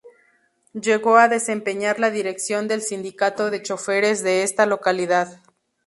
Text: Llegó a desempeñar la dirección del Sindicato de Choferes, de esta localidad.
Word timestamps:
Llegó 0.73 1.17
a 1.17 1.27
desempeñar 1.27 1.99
la 1.99 2.09
dirección 2.09 2.67
del 2.67 2.81
Sindicato 2.81 3.51
de 3.51 3.61
Choferes, 3.61 4.23
de 4.23 4.41
esta 4.41 4.65
localidad. 4.65 5.41